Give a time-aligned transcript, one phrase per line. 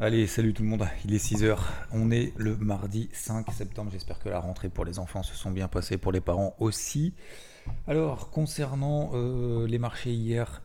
[0.00, 1.58] Allez, salut tout le monde, il est 6h,
[1.90, 5.50] on est le mardi 5 septembre, j'espère que la rentrée pour les enfants se sont
[5.50, 7.14] bien passées, pour les parents aussi.
[7.88, 10.62] Alors, concernant euh, les marchés hier,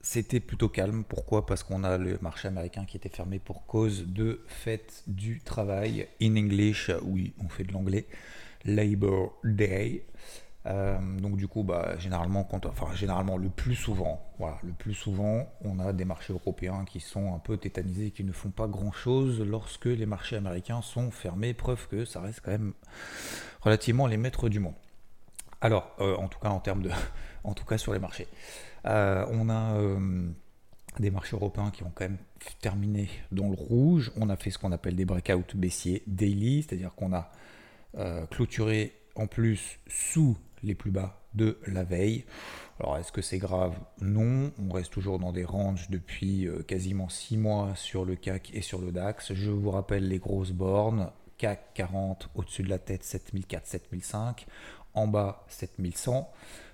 [0.00, 1.44] c'était plutôt calme, pourquoi?
[1.44, 6.08] Parce qu'on a le marché américain qui était fermé pour cause de fête du travail,
[6.22, 8.06] in English, oui, on fait de l'anglais,
[8.64, 10.06] Labor Day.
[10.66, 14.94] Euh, donc du coup, bah, généralement, quand, enfin généralement, le plus souvent, voilà, le plus
[14.94, 18.66] souvent, on a des marchés européens qui sont un peu tétanisés, qui ne font pas
[18.66, 22.74] grand-chose lorsque les marchés américains sont fermés, preuve que ça reste quand même
[23.60, 24.74] relativement les maîtres du monde.
[25.60, 26.90] Alors, euh, en tout cas en termes de,
[27.44, 28.26] en tout cas sur les marchés,
[28.86, 29.76] euh, on a
[30.98, 32.18] des marchés européens qui ont quand même
[32.60, 34.10] terminé dans le rouge.
[34.16, 37.30] On a fait ce qu'on appelle des breakouts baissiers daily, c'est-à-dire qu'on a
[38.30, 42.24] clôturé en plus sous les plus bas de la veille.
[42.80, 43.78] Alors est-ce que c'est grave?
[44.00, 48.50] Non, on reste toujours dans des ranges depuis euh, quasiment 6 mois sur le CAC
[48.54, 49.32] et sur le DAX.
[49.32, 51.10] Je vous rappelle les grosses bornes.
[51.38, 54.46] CAC 40 au-dessus de la tête 7004, 7005,
[54.94, 56.30] en bas 7100.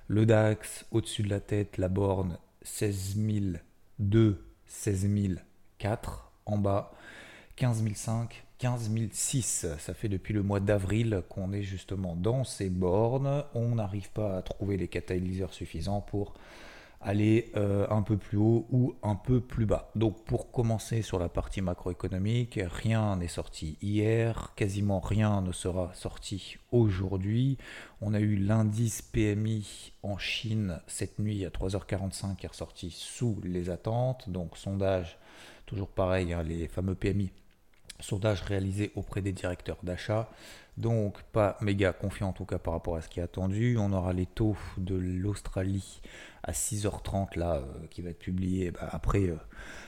[0.08, 6.92] Le DAX au-dessus de la tête, la borne 16002, 16004, en bas
[7.56, 9.66] 15005, 15006.
[9.78, 13.44] Ça fait depuis le mois d'avril qu'on est justement dans ces bornes.
[13.54, 16.34] On n'arrive pas à trouver les catalyseurs suffisants pour
[17.04, 19.90] aller euh, un peu plus haut ou un peu plus bas.
[19.94, 25.92] Donc pour commencer sur la partie macroéconomique, rien n'est sorti hier, quasiment rien ne sera
[25.92, 27.58] sorti aujourd'hui.
[28.00, 33.38] On a eu l'indice PMI en Chine cette nuit à 3h45 qui est ressorti sous
[33.44, 34.30] les attentes.
[34.30, 35.18] Donc sondage,
[35.66, 37.30] toujours pareil, hein, les fameux PMI
[38.00, 40.28] sondage réalisé auprès des directeurs d'achat.
[40.76, 43.76] Donc pas méga confiant en tout cas par rapport à ce qui est attendu.
[43.78, 46.00] On aura les taux de l'Australie
[46.42, 49.36] à 6h30 là euh, qui va être publié bah, après, euh,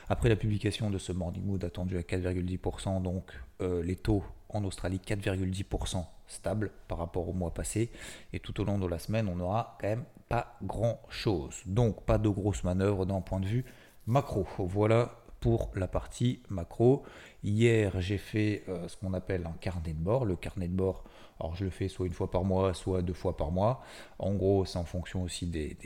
[0.07, 3.01] après la publication de ce Morning Mood attendu à 4,10%.
[3.01, 7.91] Donc euh, les taux en Australie 4,10% stable par rapport au mois passé.
[8.31, 11.55] Et tout au long de la semaine on n'aura quand même pas grand chose.
[11.65, 13.65] Donc pas de grosses manœuvres d'un point de vue
[14.05, 14.47] macro.
[14.57, 17.03] Voilà pour la partie macro.
[17.43, 20.25] Hier, j'ai fait euh, ce qu'on appelle un carnet de bord.
[20.25, 21.03] Le carnet de bord,
[21.39, 23.83] alors je le fais soit une fois par mois, soit deux fois par mois.
[24.19, 25.77] En gros, c'est en fonction aussi des,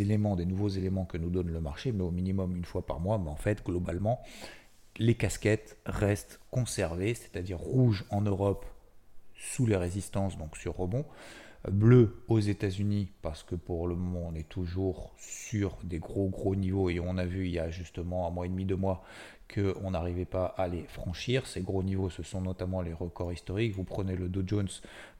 [0.00, 3.00] éléments, des nouveaux éléments que nous donne le marché, mais au minimum une fois par
[3.00, 3.18] mois.
[3.18, 4.20] Mais en fait, globalement,
[4.98, 8.66] les casquettes restent conservées, c'est-à-dire rouge en Europe
[9.36, 11.04] sous les résistances, donc sur rebond
[11.68, 16.54] bleu aux États-Unis parce que pour le moment on est toujours sur des gros gros
[16.54, 19.04] niveaux et on a vu il y a justement un mois et demi, deux mois
[19.52, 21.46] qu'on n'arrivait pas à les franchir.
[21.46, 23.74] Ces gros niveaux, ce sont notamment les records historiques.
[23.74, 24.68] Vous prenez le Dow Jones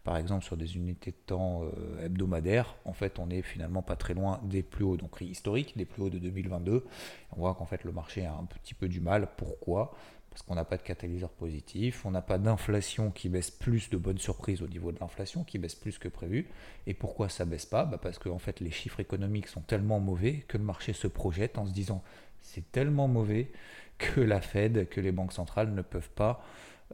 [0.04, 3.96] par exemple sur des unités de temps euh, hebdomadaires, en fait on est finalement pas
[3.96, 6.86] très loin des plus hauts, donc historiques, des plus hauts de 2022.
[7.32, 9.28] On voit qu'en fait le marché a un petit peu du mal.
[9.36, 9.94] Pourquoi?
[10.40, 13.98] Parce qu'on n'a pas de catalyseur positif, on n'a pas d'inflation qui baisse plus de
[13.98, 16.48] bonnes surprises au niveau de l'inflation, qui baisse plus que prévu.
[16.86, 17.84] Et pourquoi ça baisse pas?
[17.84, 21.58] Bah Parce qu'en fait les chiffres économiques sont tellement mauvais que le marché se projette
[21.58, 22.02] en se disant
[22.40, 23.50] c'est tellement mauvais
[23.98, 26.42] que la Fed, que les banques centrales ne peuvent pas,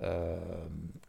[0.03, 0.37] euh,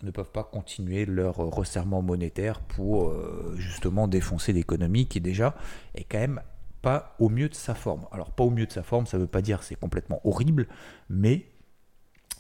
[0.03, 5.55] ne peuvent pas continuer leur resserrement monétaire pour euh, justement défoncer l'économie qui déjà
[5.95, 6.41] est quand même
[6.83, 8.05] pas au mieux de sa forme.
[8.11, 10.67] Alors pas au mieux de sa forme, ça ne veut pas dire c'est complètement horrible,
[11.09, 11.47] mais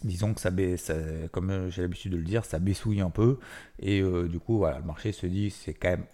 [0.03, 0.91] disons que ça baisse,
[1.31, 3.39] comme j'ai l'habitude de le dire, ça baissouille un peu.
[3.79, 6.05] Et euh, du coup, voilà, le marché se dit c'est quand même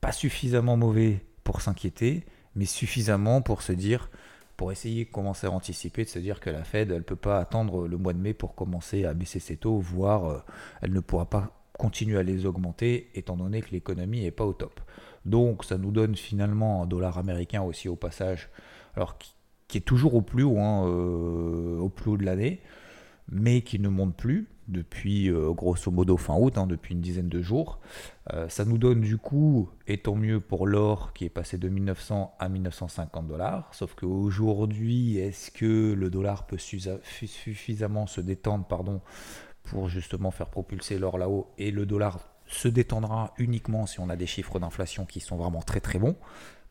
[0.00, 2.24] pas suffisamment mauvais pour s'inquiéter,
[2.54, 4.10] mais suffisamment pour se dire,
[4.56, 7.38] pour essayer de commencer à anticiper, de se dire que la Fed, elle peut pas
[7.38, 10.38] attendre le mois de mai pour commencer à baisser ses taux, voire euh,
[10.82, 14.52] elle ne pourra pas continuer à les augmenter, étant donné que l'économie n'est pas au
[14.52, 14.80] top.
[15.24, 18.50] Donc ça nous donne finalement un dollar américain aussi au passage,
[18.94, 19.32] alors qui,
[19.74, 22.60] est toujours au plus haut, hein, euh, au plus haut de l'année
[23.30, 27.28] mais qui ne monte plus depuis euh, grosso modo fin août, hein, depuis une dizaine
[27.28, 27.80] de jours.
[28.32, 31.68] Euh, ça nous donne du coup, et tant mieux pour l'or qui est passé de
[31.68, 39.00] 1900 à 1950 dollars, sauf qu'aujourd'hui, est-ce que le dollar peut suffisamment se détendre pardon,
[39.64, 41.48] pour justement faire propulser l'or là-haut?
[41.58, 45.62] Et le dollar se détendra uniquement si on a des chiffres d'inflation qui sont vraiment
[45.62, 46.16] très très bons.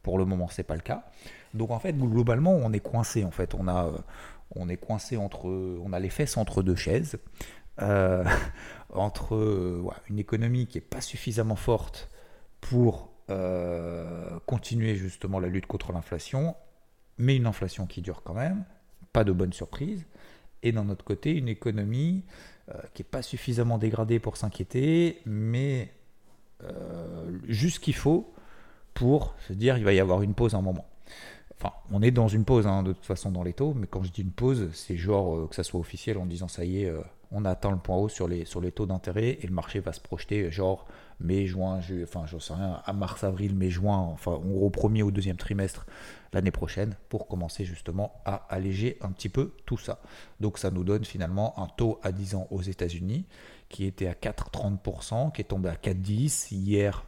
[0.04, 1.06] Pour le moment, c'est pas le cas.
[1.54, 3.24] Donc en fait, globalement, on est coincé.
[3.24, 3.98] En fait, on a, euh,
[4.56, 7.18] on est coincé entre, on a les fesses entre deux chaises,
[7.82, 8.24] euh,
[8.90, 12.10] entre euh, une économie qui n'est pas suffisamment forte
[12.60, 16.56] pour euh, continuer justement la lutte contre l'inflation,
[17.18, 18.66] mais une inflation qui dure quand même,
[19.14, 20.06] pas de bonne surprise,
[20.64, 22.24] et d'un autre côté une économie
[22.94, 25.92] qui n'est pas suffisamment dégradée pour s'inquiéter, mais
[27.48, 28.34] juste qu'il faut
[28.94, 30.86] pour se dire il va y avoir une pause un moment.
[31.58, 34.02] Enfin, on est dans une pause hein, de toute façon dans les taux, mais quand
[34.02, 36.84] je dis une pause, c'est genre euh, que ça soit officiel en disant ça y
[36.84, 37.02] est, euh,
[37.32, 39.94] on atteint le point haut sur les, sur les taux d'intérêt et le marché va
[39.94, 40.88] se projeter genre
[41.20, 45.04] mai, juin, juillet, enfin j'en sais rien, à mars, avril, mai, juin, enfin au premier
[45.04, 45.86] ou deuxième trimestre
[46.34, 50.00] l'année prochaine pour commencer justement à alléger un petit peu tout ça.
[50.40, 53.26] Donc ça nous donne finalement un taux à 10 ans aux États-Unis
[53.70, 57.06] qui était à 4,30%, qui est tombé à 4,10 hier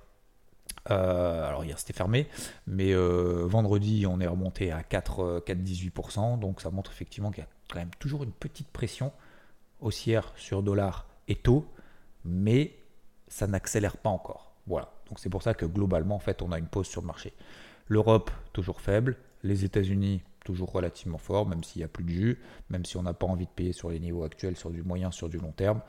[0.91, 2.27] euh, alors hier c'était fermé,
[2.67, 7.49] mais euh, vendredi on est remonté à 4,18%, donc ça montre effectivement qu'il y a
[7.71, 9.11] quand même toujours une petite pression
[9.79, 11.65] haussière sur dollar et taux,
[12.25, 12.75] mais
[13.27, 14.51] ça n'accélère pas encore.
[14.67, 17.07] Voilà, donc c'est pour ça que globalement en fait on a une pause sur le
[17.07, 17.33] marché.
[17.87, 22.39] L'Europe toujours faible, les États-Unis toujours relativement fort, même s'il n'y a plus de jus,
[22.69, 25.11] même si on n'a pas envie de payer sur les niveaux actuels, sur du moyen,
[25.11, 25.81] sur du long terme.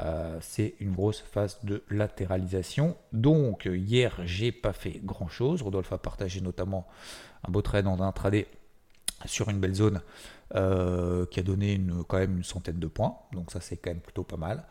[0.00, 2.96] Euh, c'est une grosse phase de latéralisation.
[3.12, 5.62] Donc hier, j'ai pas fait grand chose.
[5.62, 6.86] Rodolphe a partagé notamment
[7.46, 8.46] un beau trade en intraday
[9.26, 10.00] sur une belle zone
[10.54, 13.16] euh, qui a donné une, quand même une centaine de points.
[13.32, 14.64] Donc ça c'est quand même plutôt pas mal.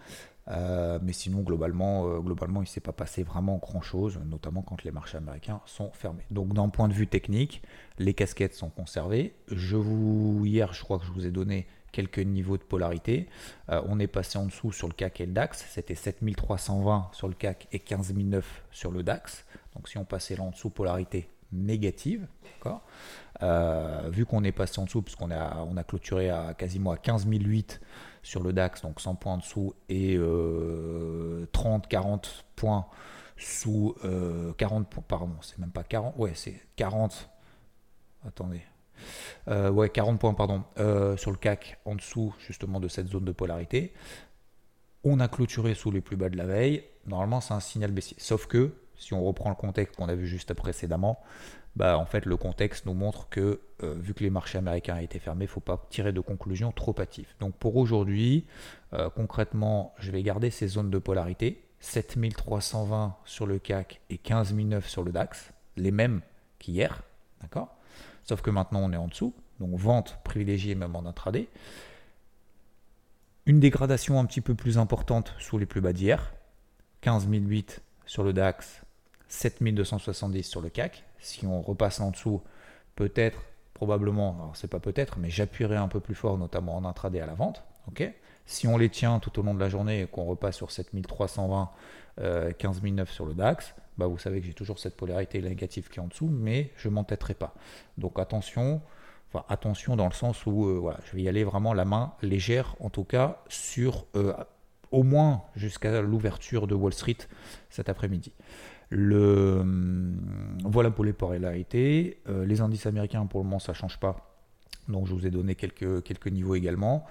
[0.50, 4.84] Euh, mais sinon, globalement, euh, globalement il ne s'est pas passé vraiment grand-chose, notamment quand
[4.84, 6.26] les marchés américains sont fermés.
[6.32, 7.62] Donc, d'un point de vue technique,
[8.00, 9.36] les casquettes sont conservées.
[9.52, 13.28] Je vous, hier, je crois que je vous ai donné quelques niveaux de polarité.
[13.70, 15.66] Euh, on est passé en dessous sur le CAC et le DAX.
[15.70, 19.46] C'était 7320 sur le CAC et 15009 sur le DAX.
[19.76, 22.28] Donc, si on passait là en dessous, polarité négative.
[22.44, 22.84] D'accord?
[24.10, 27.80] Vu qu'on est passé en dessous, puisqu'on a, on a clôturé à quasiment à 15008
[28.28, 32.18] sur le DAX, donc 100 points en dessous, et 30-40 euh,
[32.58, 32.86] points
[33.38, 37.30] sous 40 euh, points, pardon, c'est même pas 40, ouais, c'est 40,
[38.28, 38.62] attendez,
[39.48, 40.64] euh, ouais, 40 points, pardon,
[41.18, 43.94] sur le CAC en dessous justement de cette zone de polarité.
[45.06, 46.84] On a clôturé sous les plus bas de la veille.
[47.06, 48.18] Normalement, c'est un signal baissier.
[48.20, 51.22] Sauf que, si on reprend le contexte qu'on a vu juste précédemment,
[51.78, 55.20] bah, en fait, le contexte nous montre que, euh, vu que les marchés américains été
[55.20, 57.32] fermés, il ne faut pas tirer de conclusions trop hâtives.
[57.40, 58.48] Donc pour aujourd'hui,
[58.94, 64.90] euh, concrètement, je vais garder ces zones de polarité, 7320 sur le CAC et 15009
[64.90, 66.22] sur le DAX, les mêmes
[66.58, 67.04] qu'hier,
[67.42, 67.76] d'accord?
[68.24, 71.48] Sauf que maintenant on est en dessous, donc vente privilégiée même en intraday.
[73.46, 76.34] Une dégradation un petit peu plus importante sous les plus bas d'hier,
[77.02, 78.82] 15008 sur le DAX,
[79.28, 81.04] 7270 sur le CAC.
[81.20, 82.42] Si on repasse en dessous,
[82.96, 83.42] peut-être,
[83.74, 87.26] probablement, alors c'est pas peut-être, mais j'appuierai un peu plus fort, notamment en intraday à
[87.26, 87.64] la vente.
[87.88, 88.12] ok?
[88.46, 91.70] Si on les tient tout au long de la journée et qu'on repasse sur 7320,
[92.20, 96.00] euh, 15009 sur le DAX, bah vous savez que j'ai toujours cette polarité négative qui
[96.00, 97.54] est en dessous, mais je m'entêterai pas.
[97.98, 98.82] Donc attention,
[99.30, 102.14] enfin attention dans le sens où euh, voilà, je vais y aller vraiment la main
[102.22, 104.34] légère, en tout cas sur euh,
[104.92, 107.18] au moins jusqu'à l'ouverture de Wall Street
[107.70, 108.32] cet après-midi.
[108.90, 112.22] Le, hum, voilà pour les polarités.
[112.30, 114.38] Euh, les indices américains, pour le moment, ça ne change pas.
[114.88, 117.06] Donc, je vous ai donné quelques, quelques niveaux également.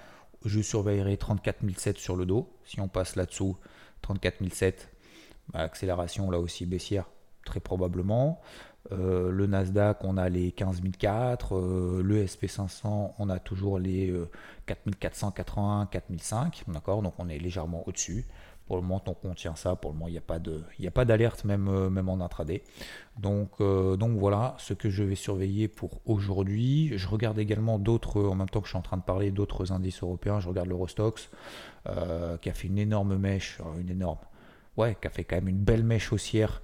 [0.44, 2.48] Je surveillerai 34 sur le dos.
[2.64, 3.56] Si on passe là-dessous,
[4.02, 4.42] 34
[5.52, 7.06] bah, accélération là aussi baissière,
[7.44, 8.40] très probablement.
[8.92, 10.80] Euh, le Nasdaq, on a les 15
[11.52, 14.14] euh, le SP500, on a toujours les
[14.66, 17.02] 4481, 4005, d'accord?
[17.02, 18.26] Donc on est légèrement au-dessus.
[18.66, 19.76] Pour le moment, on contient ça.
[19.76, 22.08] Pour le moment, il n'y a pas de, il a pas d'alerte même, euh, même
[22.08, 22.64] en intraday.
[23.16, 26.98] Donc, euh, donc voilà ce que je vais surveiller pour aujourd'hui.
[26.98, 29.70] Je regarde également d'autres, en même temps que je suis en train de parler d'autres
[29.70, 30.40] indices européens.
[30.40, 31.30] Je regarde l'Eurostox
[31.88, 34.18] euh, qui a fait une énorme mèche, une énorme,
[34.76, 36.60] ouais, qui a fait quand même une belle mèche haussière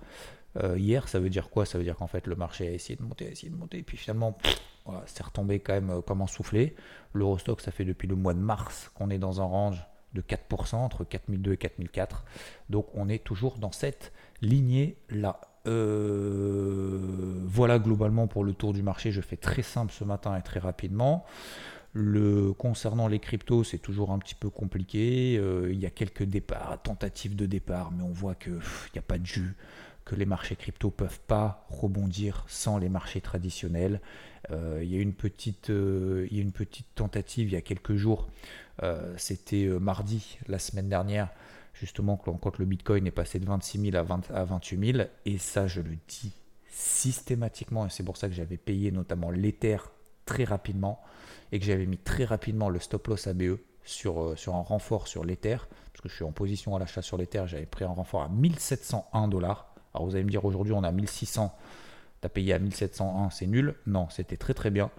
[0.77, 1.09] hier.
[1.09, 1.65] Ça veut dire quoi?
[1.65, 3.79] Ça veut dire qu'en fait le marché a essayé de monter, a essayé de monter,
[3.79, 4.37] et puis finalement,
[4.85, 6.75] voilà, c'est retombé quand même comme en soufflé.
[7.15, 10.77] L'Eurostox, ça fait depuis le mois de mars qu'on est dans un range de 4%,
[10.77, 12.25] entre 4002 et 4004.
[12.71, 15.41] Donc on est toujours dans cette lignée-là.
[15.67, 16.99] Euh,
[17.45, 19.13] voilà globalement pour le tour du marché.
[19.13, 21.25] Je fais très simple ce matin et très rapidement.
[21.95, 25.37] Le, concernant les cryptos, c'est toujours un petit peu compliqué.
[25.39, 28.55] Euh, il y a quelques départs, tentatives de départ, mais on voit qu'il
[28.95, 29.57] n'y a pas de jus,
[30.05, 34.01] que les marchés crypto peuvent pas rebondir sans les marchés traditionnels.
[34.51, 37.61] Euh, il, y a une petite, il y a une petite tentative il y a
[37.61, 38.29] quelques jours
[38.83, 41.29] euh, c'était euh, mardi, la semaine dernière,
[41.75, 45.09] justement, quand le Bitcoin est passé de 26 000 à, 28 000.
[45.27, 46.33] Et ça, je le dis
[46.69, 49.79] systématiquement, et c'est pour ça que j'avais payé notamment l'Ether
[50.25, 51.01] très rapidement,
[51.51, 55.07] et que j'avais mis très rapidement le stop loss ABE sur, euh, sur un renfort
[55.07, 55.59] sur l'Ether,
[55.93, 58.29] parce que je suis en position à l'achat sur l'Ether, j'avais pris un renfort à
[58.29, 59.72] 1701 dollars.
[59.95, 61.57] Alors vous allez me dire aujourd'hui on a 1600,
[62.21, 63.75] t'as payé à 1701, c'est nul.
[63.87, 64.91] Non, c'était très très bien.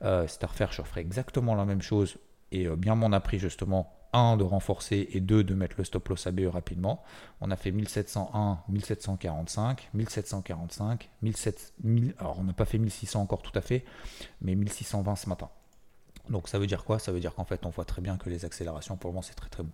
[0.00, 2.16] c'est à refaire, je ferai exactement la même chose
[2.54, 6.08] Et bien m'en a pris justement un de renforcer et deux de mettre le stop
[6.08, 7.02] loss ABE rapidement.
[7.40, 11.72] On a fait 1701, 1745, 1745, 1700,
[12.20, 13.84] alors on n'a pas fait 1600 encore tout à fait,
[14.40, 15.50] mais 1620 ce matin.
[16.30, 17.00] Donc ça veut dire quoi?
[17.00, 19.22] Ça veut dire qu'en fait on voit très bien que les accélérations pour le moment
[19.22, 19.72] c'est très très bon.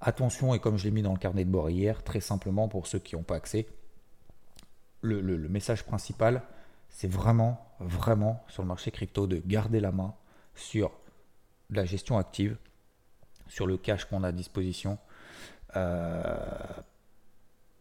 [0.00, 2.86] Attention, et comme je l'ai mis dans le carnet de bord hier, très simplement pour
[2.86, 3.66] ceux qui n'ont pas accès,
[5.06, 6.42] le, le message principal,
[6.88, 10.14] c'est vraiment, vraiment sur le marché crypto de garder la main
[10.54, 10.90] sur
[11.70, 12.56] la gestion active,
[13.48, 14.98] sur le cash qu'on a à disposition.
[15.76, 16.34] Euh,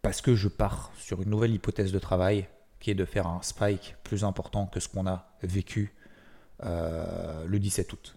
[0.01, 2.47] parce que je pars sur une nouvelle hypothèse de travail
[2.79, 5.95] qui est de faire un spike plus important que ce qu'on a vécu
[6.63, 8.15] euh, le 17 août.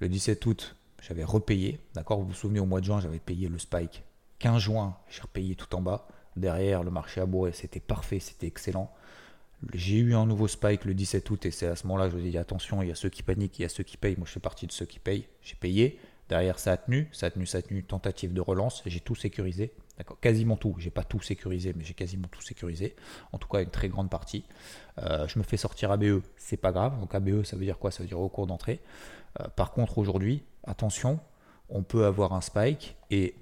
[0.00, 3.48] Le 17 août, j'avais repayé, d'accord Vous vous souvenez, au mois de juin, j'avais payé
[3.48, 4.04] le spike.
[4.38, 6.08] 15 juin, j'ai repayé tout en bas.
[6.36, 8.92] Derrière, le marché a bourré, c'était parfait, c'était excellent.
[9.74, 12.16] J'ai eu un nouveau spike le 17 août et c'est à ce moment-là que je
[12.16, 14.16] me dis attention, il y a ceux qui paniquent, il y a ceux qui payent.
[14.16, 15.28] Moi, je fais partie de ceux qui payent.
[15.42, 16.00] J'ai payé.
[16.28, 17.84] Derrière, ça a tenu, ça a tenu, ça a tenu.
[17.84, 19.72] Tentative de relance, j'ai tout sécurisé.
[19.98, 20.74] D'accord, quasiment tout.
[20.78, 22.96] J'ai pas tout sécurisé, mais j'ai quasiment tout sécurisé.
[23.32, 24.44] En tout cas, une très grande partie.
[24.98, 26.98] Euh, je me fais sortir ABE, c'est pas grave.
[26.98, 27.90] Donc ABE, ça veut dire quoi?
[27.90, 28.80] Ça veut dire au cours d'entrée.
[29.40, 31.20] Euh, par contre, aujourd'hui, attention,
[31.68, 33.34] on peut avoir un spike et,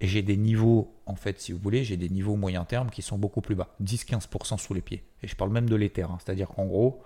[0.00, 3.18] j'ai des niveaux, en fait, si vous voulez, j'ai des niveaux moyen terme qui sont
[3.18, 5.04] beaucoup plus bas, 10-15% sous les pieds.
[5.22, 6.18] Et je parle même de l'éther, hein.
[6.24, 7.02] c'est-à-dire qu'en gros,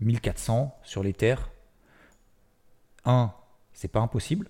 [0.00, 1.50] 1400 sur l'éther.
[3.04, 3.32] 1,
[3.72, 4.48] c'est pas impossible.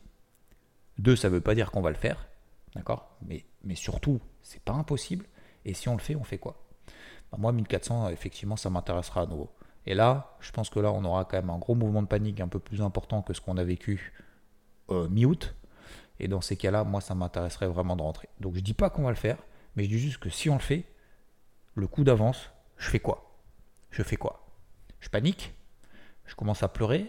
[0.99, 2.29] Deux, ça veut pas dire qu'on va le faire.
[2.75, 3.17] D'accord?
[3.23, 5.27] Mais, mais surtout, c'est pas impossible.
[5.65, 6.63] Et si on le fait, on fait quoi?
[7.31, 9.51] Bah, Moi, 1400, effectivement, ça m'intéressera à nouveau.
[9.87, 12.41] Et là, je pense que là, on aura quand même un gros mouvement de panique
[12.41, 14.13] un peu plus important que ce qu'on a vécu
[14.91, 15.55] euh, mi-août.
[16.21, 18.29] Et dans ces cas-là, moi, ça m'intéresserait vraiment de rentrer.
[18.41, 19.39] Donc, je dis pas qu'on va le faire,
[19.77, 20.85] mais je dis juste que si on le fait,
[21.75, 23.39] le coup d'avance, je fais quoi?
[23.91, 24.47] Je fais quoi?
[25.01, 25.55] Je panique
[26.27, 27.09] Je commence à pleurer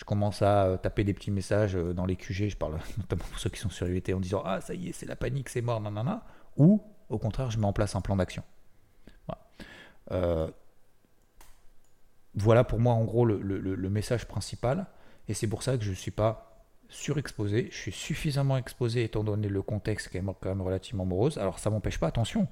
[0.00, 3.24] je commence à euh, taper des petits messages euh, dans les QG, je parle notamment
[3.28, 5.50] pour ceux qui sont sur UVT en disant Ah, ça y est, c'est la panique,
[5.50, 6.24] c'est mort, nanana.
[6.56, 8.42] Ou au contraire, je mets en place un plan d'action.
[9.26, 9.42] Voilà.
[10.12, 10.50] Euh,
[12.34, 12.64] voilà.
[12.64, 14.86] pour moi, en gros, le, message principal.
[15.28, 16.49] Et c'est pour ça que je ne suis pas
[16.90, 17.68] surexposé.
[17.70, 21.38] Je suis suffisamment exposé étant donné le contexte qui est quand même relativement morose.
[21.38, 22.48] Alors, ça m'empêche pas, attention,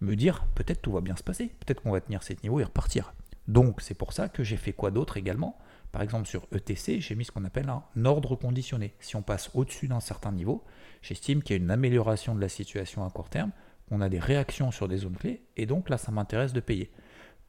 [0.00, 1.46] me dire peut-être tout va bien se passer.
[1.60, 3.14] Peut-être qu'on va tenir ces niveaux et repartir.
[3.46, 5.58] Donc, c'est pour ça que j'ai fait quoi d'autre également?
[5.90, 8.94] Par exemple, sur ETC, j'ai mis ce qu'on appelle un ordre conditionné.
[9.00, 10.64] Si on passe au-dessus d'un certain niveau,
[11.00, 13.52] j'estime qu'il y a une amélioration de la situation à court terme,
[13.88, 16.92] qu'on a des réactions sur des zones clés, et donc là, ça m'intéresse de payer.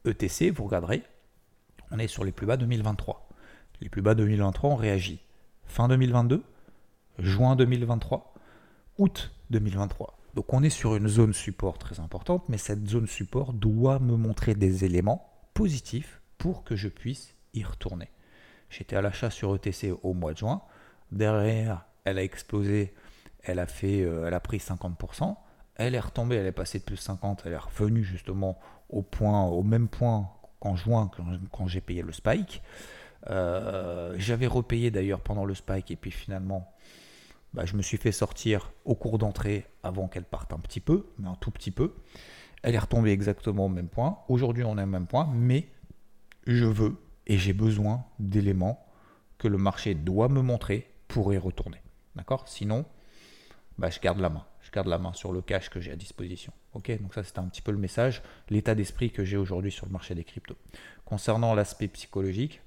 [0.06, 1.02] ETC, vous regarderez,
[1.90, 3.28] on est sur les plus bas 2023.
[3.82, 5.20] Les plus bas 2023, on réagit
[5.70, 6.42] fin 2022,
[7.18, 8.34] juin 2023,
[8.98, 10.18] août 2023.
[10.34, 14.16] Donc on est sur une zone support très importante, mais cette zone support doit me
[14.16, 18.08] montrer des éléments positifs pour que je puisse y retourner.
[18.68, 20.62] J'étais à l'achat sur ETC au mois de juin.
[21.12, 22.94] Derrière, elle a explosé.
[23.42, 25.36] Elle a, fait, euh, elle a pris 50%.
[25.76, 27.42] Elle est retombée, elle est passée de plus 50.
[27.46, 28.58] Elle est revenue justement
[28.88, 31.10] au, point, au même point qu'en juin,
[31.50, 32.62] quand, j'ai payé le spike.
[33.28, 36.72] Euh, j'avais repayé d'ailleurs pendant le spike et puis finalement,
[37.52, 41.06] bah, je me suis fait sortir au cours d'entrée avant qu'elle parte un petit peu,
[41.18, 41.94] mais un tout petit peu.
[42.62, 44.18] Elle est retombée exactement au même point.
[44.28, 45.68] Aujourd'hui, on est au même point, mais
[46.46, 46.96] je veux
[47.26, 48.84] et j'ai besoin d'éléments
[49.38, 51.80] que le marché doit me montrer pour y retourner.
[52.16, 52.48] D'accord?
[52.48, 52.84] Sinon,
[53.78, 54.44] bah, je garde la main.
[54.60, 56.52] Je garde la main sur le cash que j'ai à disposition.
[56.74, 56.90] Ok?
[57.00, 59.92] Donc ça, c'était un petit peu le message, l'état d'esprit que j'ai aujourd'hui sur le
[59.92, 60.56] marché des cryptos.
[61.04, 62.60] Concernant l'aspect psychologique,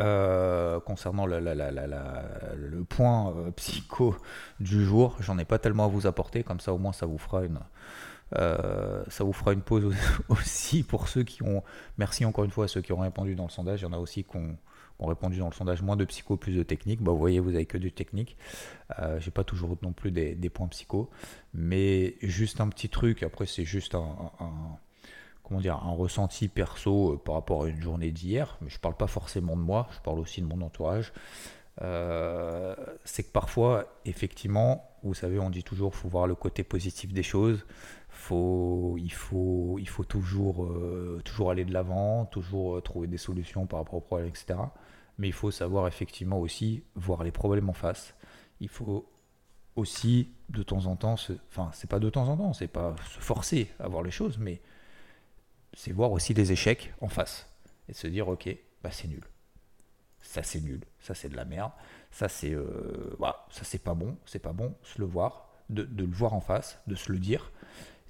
[0.00, 4.16] euh, concernant le, le point euh, psycho
[4.60, 7.18] du jour, j'en ai pas tellement à vous apporter, comme ça au moins ça vous
[7.18, 7.60] fera une,
[8.38, 9.94] euh, ça vous fera une pause
[10.28, 11.62] aussi pour ceux qui ont.
[11.98, 13.80] Merci encore une fois à ceux qui ont répondu dans le sondage.
[13.80, 14.56] Il y en a aussi qui ont,
[15.00, 17.02] répondu dans le sondage moins de psycho, plus de technique.
[17.02, 18.36] Bah, vous voyez, vous avez que du technique.
[19.00, 21.10] Euh, J'ai pas toujours non plus des, points psycho,
[21.54, 23.22] mais juste un petit truc.
[23.24, 24.14] Après, c'est juste un,
[25.42, 28.58] comment dire, un ressenti perso euh, par rapport à une journée d'hier.
[28.60, 29.88] Mais je parle pas forcément de moi.
[29.92, 31.12] Je parle aussi de mon entourage.
[31.80, 37.12] Euh, c'est que parfois, effectivement, vous savez, on dit toujours, faut voir le côté positif
[37.12, 37.64] des choses
[38.22, 43.18] faut, il faut, il faut toujours, euh, toujours aller de l'avant, toujours euh, trouver des
[43.18, 44.54] solutions par rapport aux problèmes, etc.
[45.18, 48.14] Mais il faut savoir effectivement aussi voir les problèmes en face.
[48.60, 49.08] Il faut
[49.74, 52.94] aussi de temps en temps, se, enfin c'est pas de temps en temps, c'est pas
[53.10, 54.60] se forcer à voir les choses, mais
[55.74, 57.48] c'est voir aussi les échecs en face
[57.88, 59.24] et se dire ok, bah c'est nul,
[60.20, 61.72] ça c'est nul, ça c'est de la merde,
[62.10, 65.84] ça c'est euh, voilà, ça c'est pas bon, c'est pas bon, se le voir, de,
[65.84, 67.50] de, le voir en face, de se le dire.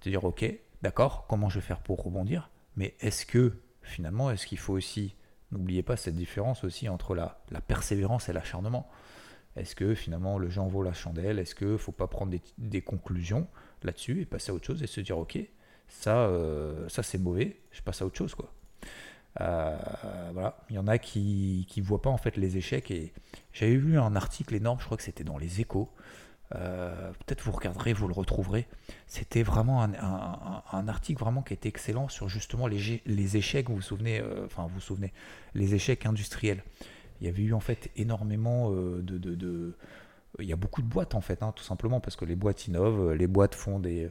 [0.04, 0.45] De dire ok,
[0.83, 2.50] d'accord, comment je vais faire pour rebondir?
[2.76, 3.52] Mais est-ce que
[3.83, 5.14] finalement, est-ce qu'il faut aussi
[5.52, 8.88] N'oubliez pas cette différence aussi entre la, la persévérance et l'acharnement.
[9.54, 12.35] Est-ce que finalement le jeu en vaut la chandelle Est-ce qu'il ne faut pas prendre
[12.57, 13.47] des, conclusions
[13.83, 15.38] là-dessus et passer à autre chose et se dire ok,
[16.00, 18.52] ça, euh, ça c'est mauvais, je passe à autre chose quoi.
[19.40, 19.76] Euh,
[20.32, 23.12] voilà, il y en a qui ne voient pas en fait les échecs et
[23.52, 25.90] j'avais vu un article énorme, je crois que c'était dans les échos.
[26.54, 28.68] Euh, peut-être vous regarderez, vous le retrouverez.
[29.06, 33.70] C'était vraiment un, article vraiment qui était excellent sur justement les, les échecs.
[33.70, 35.14] Vous vous souvenez, enfin vous vous souvenez,
[35.54, 36.62] les échecs industriels
[37.22, 39.76] il y avait eu en fait énormément euh, de,
[40.40, 42.66] Il y a beaucoup de boîtes en fait, hein, tout simplement, parce que les boîtes
[42.66, 44.11] innovent, les boîtes font des.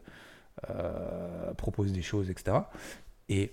[0.69, 2.57] Euh, proposent des choses, etc.
[3.29, 3.51] Et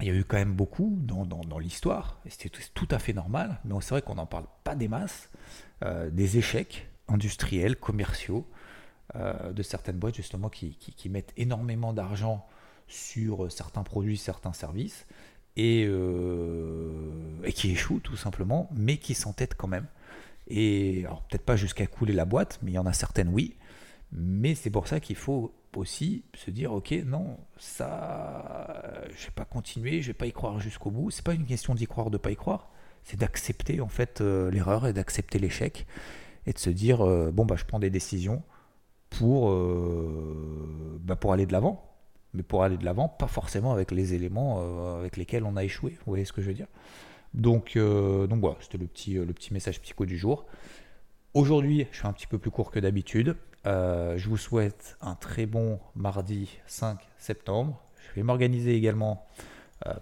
[0.00, 3.60] il y a eu quand même beaucoup dans, l'histoire, et c'était tout à fait normal,
[3.64, 5.28] mais c'est vrai qu'on n'en parle pas des masses,
[5.84, 8.46] euh, des échecs industriels, commerciaux,
[9.14, 12.46] de certaines boîtes justement qui mettent énormément d'argent
[12.86, 15.04] sur certains produits, certains services,
[15.58, 19.86] euh, et, qui échoue tout simplement, mais qui s'entête quand même.
[20.48, 23.56] Et alors peut-être pas jusqu'à couler la boîte, mais il y en a certaines oui.
[24.12, 29.44] Mais c'est pour ça qu'il faut aussi se dire ok non ça je vais pas
[29.44, 31.10] continuer, je vais pas y croire jusqu'au bout.
[31.10, 32.70] C'est pas une question d'y croire, de pas y croire,
[33.04, 35.86] c'est d'accepter en fait euh, l'erreur et d'accepter l'échec
[36.46, 38.42] et de se dire euh, bon bah je prends des décisions
[39.10, 39.50] pour
[41.00, 41.90] bah, pour aller de l'avant
[42.34, 45.64] mais pour aller de l'avant, pas forcément avec les éléments euh, avec lesquels on a
[45.64, 45.90] échoué.
[45.90, 46.68] Vous voyez ce que je veux dire?
[47.34, 50.46] Donc, euh, donc voilà, c'était le petit, euh, le petit message psycho du jour.
[51.34, 53.36] Aujourd'hui, je suis un petit peu plus court que d'habitude.
[53.64, 57.82] Je vous souhaite un très bon mardi 5 septembre.
[58.08, 59.26] Je vais m'organiser également,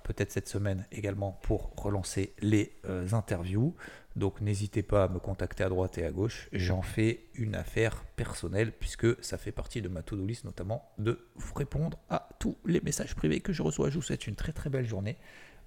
[0.05, 2.73] peut-être cette semaine également, pour relancer les
[3.13, 3.75] interviews.
[4.17, 6.49] Donc n'hésitez pas à me contacter à droite et à gauche.
[6.53, 11.29] J'en fais une affaire personnelle puisque ça fait partie de ma to-do list notamment de
[11.37, 13.91] vous répondre à tous les messages privés que je reçois.
[13.91, 15.19] Je vous souhaite une très très belle journée.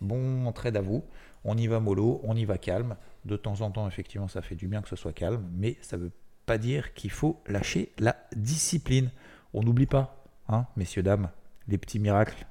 [0.01, 1.05] Bon trade à vous.
[1.45, 2.98] On y va mollo, on y va calme.
[3.24, 5.95] De temps en temps, effectivement, ça fait du bien que ce soit calme, mais ça
[5.95, 6.12] veut
[6.45, 9.10] pas dire qu'il faut lâcher la discipline.
[9.53, 11.29] On n'oublie pas, hein, messieurs, dames,
[11.67, 12.45] les petits miracles,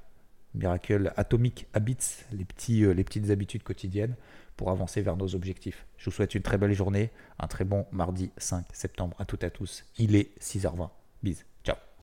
[0.53, 1.97] miracles atomiques habits,
[2.31, 4.15] les, petits, euh, les petites habitudes quotidiennes
[4.57, 5.85] pour avancer vers nos objectifs.
[5.97, 9.43] Je vous souhaite une très belle journée, un très bon mardi 5 septembre à toutes
[9.43, 9.85] et à tous.
[9.97, 10.89] Il est 6h20.
[11.23, 11.45] Bise.